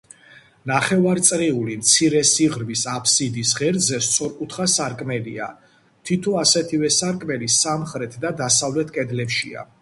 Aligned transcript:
ნახევარწრიული, 0.69 1.75
მცირე 1.81 2.21
სიღრმის 2.29 2.81
აფსიდის 2.93 3.51
ღერძზე 3.59 3.99
სწორკუთხა 4.07 4.67
სარკმელია, 4.77 5.51
თითო 6.11 6.35
ასეთივე 6.45 6.91
სარკმელი 6.97 7.51
სამხრეთ 7.59 8.19
და 8.25 8.35
დასავლეთ 8.43 8.97
კედლებშია. 8.99 9.69